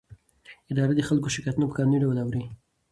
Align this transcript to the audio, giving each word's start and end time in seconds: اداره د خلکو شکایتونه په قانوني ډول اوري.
اداره 0.71 0.93
د 0.95 1.01
خلکو 1.09 1.27
شکایتونه 1.35 1.65
په 1.67 1.75
قانوني 1.77 1.99
ډول 2.03 2.17
اوري. 2.23 2.43